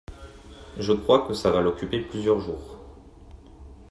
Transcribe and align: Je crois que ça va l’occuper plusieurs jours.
Je 0.79 0.93
crois 0.93 1.27
que 1.27 1.35
ça 1.35 1.51
va 1.51 1.61
l’occuper 1.61 1.99
plusieurs 1.99 2.39
jours. 2.39 2.79